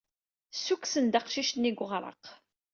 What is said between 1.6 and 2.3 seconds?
seg uɣraq.